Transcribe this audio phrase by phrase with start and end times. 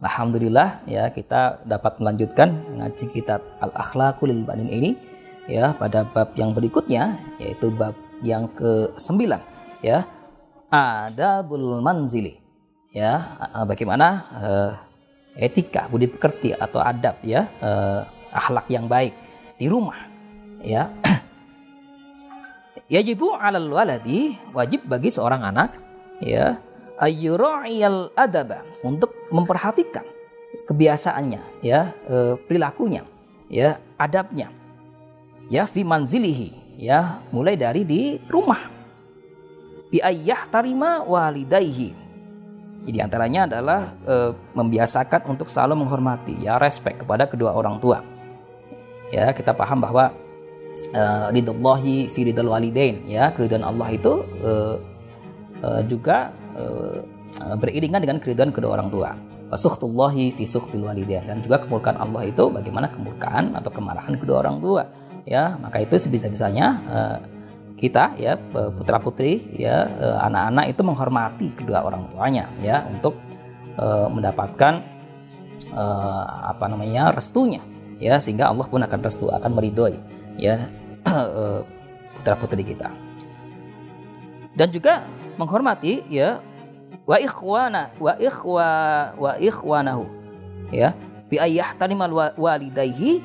[0.00, 4.96] Alhamdulillah ya kita dapat melanjutkan ngaji kitab Al-Akhlaqul Banin ini
[5.44, 7.92] ya pada bab yang berikutnya yaitu bab
[8.24, 9.28] yang ke-9
[9.84, 10.08] ya.
[10.72, 12.40] Adabul Manzili
[12.96, 13.36] ya
[13.68, 14.08] bagaimana
[14.40, 14.72] uh,
[15.36, 19.12] etika budi pekerti atau adab ya uh, akhlak yang baik
[19.60, 20.00] di rumah
[20.64, 20.88] ya.
[22.94, 25.76] Yajibu alal waladi wajib bagi seorang anak
[26.24, 26.56] ya.
[26.96, 30.04] Ayyura'iyal adaba untuk memperhatikan
[30.66, 33.04] kebiasaannya ya e, perilakunya
[33.50, 34.48] ya adabnya
[35.50, 38.80] ya fi manzilihi ya mulai dari di rumah.
[39.90, 41.98] Bi ayyah tarima walidaihi.
[42.80, 44.14] Jadi antaranya adalah e,
[44.56, 48.00] membiasakan untuk selalu menghormati ya respect kepada kedua orang tua.
[49.10, 50.14] Ya kita paham bahwa
[50.94, 54.76] uh, ridallahi fi ridal walidain ya keridhaan Allah itu uh,
[55.62, 56.99] uh, juga uh,
[57.38, 59.14] beriringan dengan keridhaan kedua orang tua.
[59.50, 64.62] Wasuhtullahi fi suhtil walidain dan juga kemurkaan Allah itu bagaimana kemurkaan atau kemarahan kedua orang
[64.62, 64.82] tua.
[65.26, 67.18] Ya, maka itu sebisa-bisanya uh,
[67.80, 69.88] kita ya putra putri ya
[70.20, 73.16] anak-anak itu menghormati kedua orang tuanya ya untuk
[74.12, 74.84] mendapatkan
[76.44, 77.64] apa namanya restunya
[77.96, 79.96] ya sehingga Allah pun akan restu akan meridhoi
[80.36, 80.68] ya
[82.20, 82.92] putra putri kita
[84.52, 85.08] dan juga
[85.40, 86.44] menghormati ya
[87.04, 88.68] wa ikhwana wa ikhwa
[89.18, 90.04] wa ikhwanahu.
[90.70, 90.94] Ya
[91.26, 92.06] bi ayyahtanima
[92.38, 93.22] walidayhi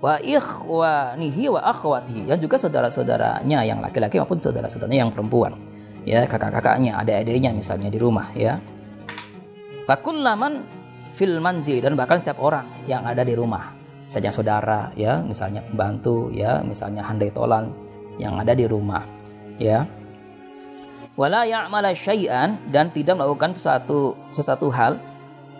[0.00, 2.28] wa ikhwanihi wa akhwatihi.
[2.28, 5.56] Dan juga saudara-saudaranya yang laki-laki maupun saudara-saudaranya yang perempuan.
[6.06, 8.60] Ya kakak-kakaknya adik-adiknya misalnya di rumah ya.
[9.86, 10.66] Laman
[11.14, 13.72] fil manzil dan bahkan setiap orang yang ada di rumah.
[14.06, 17.74] Misalnya saudara ya misalnya pembantu ya misalnya handai tolan
[18.22, 19.02] yang ada di rumah
[19.58, 19.82] ya
[21.16, 25.00] wala ya'mala syai'an dan tidak melakukan sesuatu sesuatu hal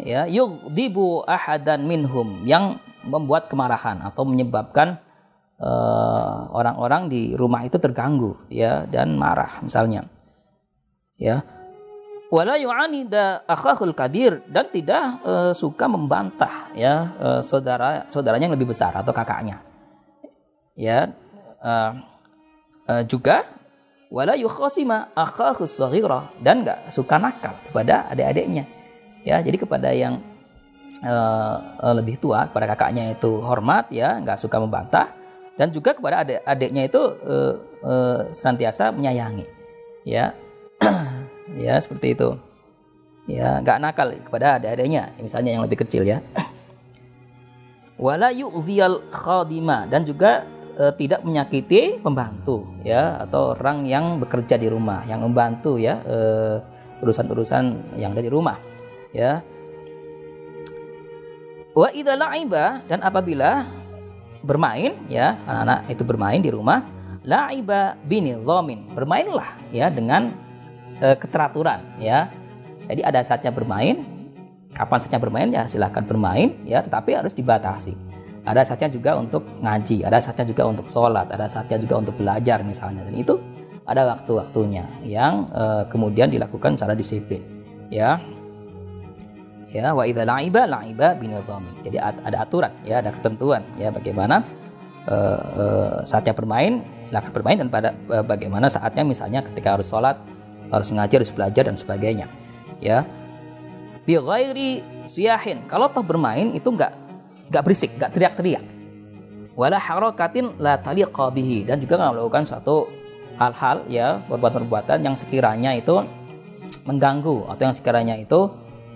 [0.00, 4.96] ya yughdibu ahadan minhum yang membuat kemarahan atau menyebabkan
[5.60, 10.08] eh, orang-orang uh, di rumah itu terganggu ya dan marah misalnya
[11.20, 11.44] ya.
[12.32, 18.72] Wala yu'anida akhahul kabir dan tidak uh, suka membantah ya uh, saudara saudaranya yang lebih
[18.72, 19.60] besar atau kakaknya
[20.72, 21.12] ya.
[21.60, 21.92] Uh,
[22.88, 23.44] uh, juga
[24.12, 28.68] wala yukhasima akhahu saghira dan nggak suka nakal kepada adik-adiknya.
[29.24, 30.20] Ya, jadi kepada yang
[31.00, 31.56] uh,
[31.96, 35.16] lebih tua, kepada kakaknya itu hormat ya, nggak suka membantah
[35.56, 39.48] dan juga kepada adik-adiknya itu uh, uh, senantiasa menyayangi.
[40.04, 40.36] Ya.
[41.64, 42.36] ya, seperti itu.
[43.24, 46.20] Ya, nggak nakal kepada adik-adiknya, misalnya yang lebih kecil ya.
[48.04, 50.44] Wala yu'dhiyal khadima dan juga
[50.76, 56.56] e, tidak menyakiti pembantu ya atau orang yang bekerja di rumah yang membantu ya eh,
[57.02, 58.56] urusan-urusan yang ada di rumah
[59.10, 59.42] ya.
[61.72, 63.64] Wa idza la'iba dan apabila
[64.44, 66.84] bermain ya anak-anak itu bermain di rumah
[67.24, 70.34] la'iba binidhamin bermainlah ya dengan
[71.00, 72.28] e, keteraturan ya.
[72.82, 74.04] Jadi ada saatnya bermain
[74.72, 78.11] kapan saatnya bermain ya silahkan bermain ya tetapi harus dibatasi
[78.42, 82.58] ada saatnya juga untuk ngaji, ada saatnya juga untuk sholat, ada saatnya juga untuk belajar
[82.66, 83.06] misalnya.
[83.06, 83.38] Dan itu
[83.86, 87.42] ada waktu-waktunya yang uh, kemudian dilakukan secara disiplin.
[87.92, 88.18] Ya,
[89.70, 91.70] ya wa idza la'iba la'iba binidhami.
[91.86, 94.42] Jadi ada aturan, ya ada ketentuan, ya bagaimana
[95.06, 100.18] uh, uh, saatnya bermain, silakan bermain dan pada uh, bagaimana saatnya misalnya ketika harus sholat,
[100.74, 102.26] harus ngaji, harus belajar dan sebagainya.
[102.82, 103.06] Ya,
[104.02, 105.66] bi ghairi suyahin.
[105.70, 107.01] Kalau toh bermain itu enggak
[107.52, 108.64] gak berisik, gak teriak-teriak.
[109.52, 111.68] Wala harokatin la taliqa bihi.
[111.68, 112.88] Dan juga nggak melakukan suatu
[113.36, 116.00] hal-hal ya perbuatan-perbuatan yang sekiranya itu
[116.88, 118.48] mengganggu atau yang sekiranya itu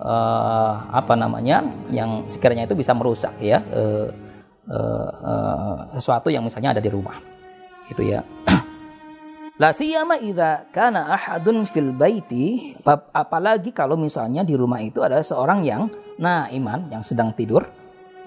[0.00, 4.08] uh, apa namanya yang sekiranya itu bisa merusak ya uh,
[4.68, 7.20] uh, uh, sesuatu yang misalnya ada di rumah.
[7.88, 8.24] Itu ya.
[9.62, 12.78] La siyama idza kana ahadun fil baiti
[13.10, 17.66] apalagi kalau misalnya di rumah itu ada seorang yang nah iman yang sedang tidur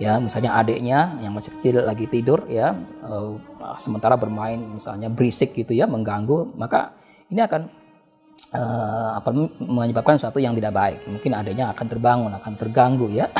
[0.02, 2.74] ya misalnya adiknya yang masih kecil lagi tidur ya
[3.06, 3.38] uh,
[3.78, 6.98] sementara bermain misalnya berisik gitu ya mengganggu maka
[7.30, 7.70] ini akan
[8.56, 9.30] uh, apa
[9.64, 11.00] menyebabkan sesuatu yang tidak baik.
[11.08, 13.32] Mungkin adanya akan terbangun, akan terganggu ya.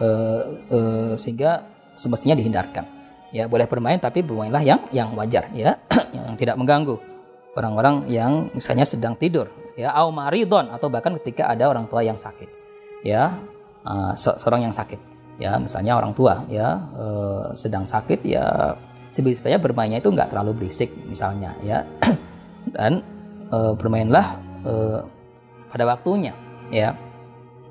[0.00, 2.88] Uh, uh, sehingga semestinya dihindarkan.
[3.30, 5.78] Ya, boleh bermain tapi bermainlah yang yang wajar ya,
[6.16, 6.98] yang tidak mengganggu
[7.54, 12.18] orang-orang yang misalnya sedang tidur ya au maridon atau bahkan ketika ada orang tua yang
[12.18, 12.48] sakit.
[13.06, 13.38] Ya,
[13.86, 14.98] uh, seorang yang sakit.
[15.40, 18.76] Ya, misalnya orang tua ya uh, sedang sakit ya
[19.08, 21.80] sebenarnya bermainnya itu nggak terlalu berisik misalnya ya.
[22.76, 23.00] Dan
[23.48, 24.36] uh, bermainlah
[24.68, 25.00] uh,
[25.72, 26.36] pada waktunya
[26.68, 26.92] ya.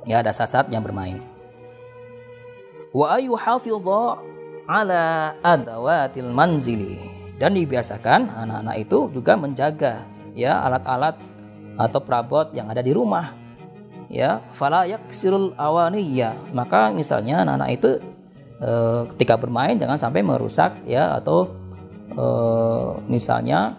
[0.09, 1.21] Ya ada saat-saat yang bermain
[2.89, 4.01] wa ayuhafidha
[4.69, 6.97] ala adawatil manzili
[7.37, 9.93] dan dibiasakan anak-anak itu juga menjaga
[10.33, 11.15] ya alat-alat
[11.79, 13.38] atau perabot yang ada di rumah
[14.09, 16.35] ya fala yaksirul awaniya.
[16.51, 17.91] Maka misalnya anak-anak itu
[18.59, 18.71] e,
[19.15, 21.53] ketika bermain jangan sampai merusak ya atau
[22.11, 22.25] e,
[23.07, 23.77] misalnya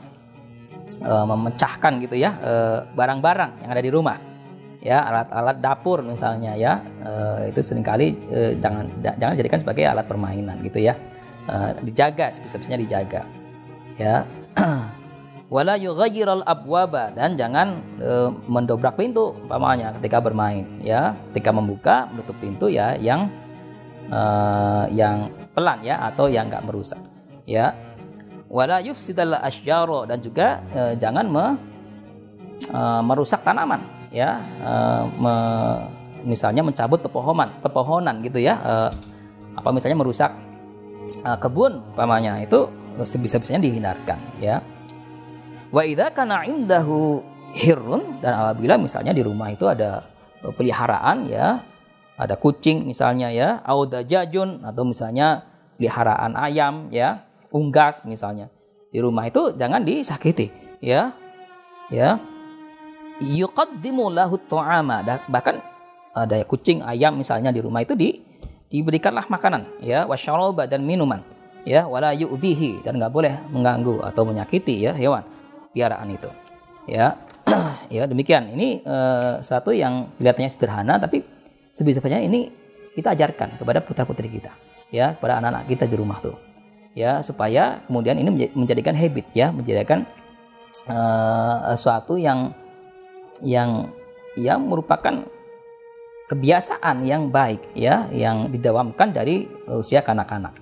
[1.02, 2.38] e, memecahkan gitu ya
[2.94, 4.30] barang-barang yang ada di rumah.
[4.80, 10.08] Ya alat-alat dapur misalnya ya uh, itu sering kali uh, jangan jangan jadikan sebagai alat
[10.08, 10.96] permainan gitu ya.
[11.44, 13.28] Uh, dijaga sebisa-bisanya dijaga.
[14.00, 14.24] Ya
[15.50, 17.10] wala yughayyiral abwaba.
[17.12, 21.18] Dan jangan uh, mendobrak pintu umpamanya ketika bermain ya.
[21.34, 23.28] Ketika membuka menutup pintu ya yang
[24.08, 27.02] uh, yang pelan ya atau yang enggak merusak
[27.44, 27.74] ya.
[28.50, 31.46] Wala yufsidal asyjaro dan juga uh, jangan me,
[32.74, 33.82] uh, merusak tanaman
[34.14, 34.42] ya.
[34.62, 35.34] Uh, me,
[36.20, 38.58] misalnya mencabut pepohonan pepohonan gitu ya.
[38.62, 38.90] Uh,
[39.54, 40.30] apa misalnya merusak
[41.26, 42.70] uh, kebun umpamanya itu
[43.02, 44.58] sebisa-bisanya dihindarkan ya
[45.70, 47.22] wa idza kana indahu
[47.54, 50.02] hirun dan apabila misalnya di rumah itu ada
[50.42, 51.62] peliharaan ya
[52.20, 55.46] ada kucing misalnya ya audajajun atau misalnya
[55.80, 58.52] peliharaan ayam ya unggas misalnya
[58.90, 60.50] di rumah itu jangan disakiti
[60.82, 61.14] ya
[61.90, 62.18] ya.
[63.20, 65.60] Yuqaddimu lahu ta'ama bahkan
[66.16, 68.16] ada kucing ayam misalnya di rumah itu di
[68.72, 71.20] diberikanlah makanan ya wasyaraba dan minuman
[71.68, 75.20] ya wala yu'dhihi dan nggak boleh mengganggu atau menyakiti ya hewan
[75.74, 76.30] piaraan itu.
[76.88, 77.18] Ya
[77.94, 78.50] ya demikian.
[78.52, 81.22] Ini uh, satu yang kelihatannya sederhana tapi
[81.70, 82.50] sebisa-bisanya ini
[82.94, 84.50] kita ajarkan kepada putra-putri kita
[84.90, 86.36] ya kepada anak-anak kita di rumah tuh.
[86.94, 90.02] Ya supaya kemudian ini menjadikan habit ya menjadikan
[90.90, 92.50] uh, suatu yang
[93.46, 93.88] yang
[94.34, 95.26] yang merupakan
[96.30, 100.54] kebiasaan yang baik ya yang didawamkan dari usia kanak-kanak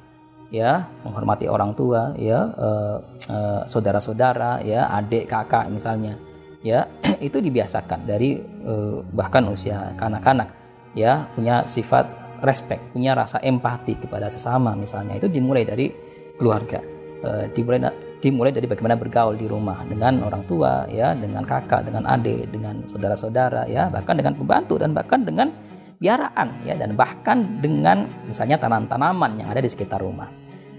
[0.48, 2.96] ya menghormati orang tua ya uh,
[3.28, 6.16] uh, saudara-saudara ya adik kakak misalnya
[6.64, 6.88] ya
[7.26, 10.50] itu dibiasakan dari uh, bahkan usia kanak-kanak
[10.96, 15.18] ya punya sifat respect punya rasa empati kepada sesama misalnya.
[15.18, 15.90] Itu dimulai dari
[16.38, 16.78] keluarga
[17.26, 17.82] uh, dimulai
[18.18, 22.82] dimulai dari bagaimana bergaul di rumah dengan orang tua ya dengan kakak dengan adik dengan
[22.82, 25.54] saudara-saudara ya bahkan dengan pembantu dan bahkan dengan
[26.02, 30.26] piaraan ya dan bahkan dengan misalnya tanam-tanaman yang ada di sekitar rumah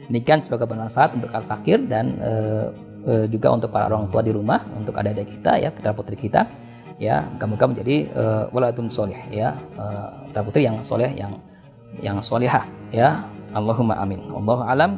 [0.09, 2.33] ini kan sebagai bermanfaat untuk al fakir dan e,
[3.06, 6.50] e, juga untuk para orang tua di rumah untuk adik-adik kita ya putra putri kita
[6.97, 9.85] ya moga-moga menjadi e, waladun soleh ya e,
[10.29, 11.38] putra putri yang soleh yang
[12.01, 13.25] yang solehah ya.
[13.50, 14.21] Allahumma amin.
[14.29, 14.91] Allah alam.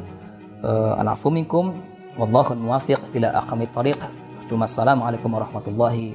[0.60, 0.70] E,
[1.00, 1.72] alafu minkum.
[2.12, 3.96] Wallahu muwafiq ila aqamit tariq.
[4.42, 6.10] Assalamualaikum warahmatullahi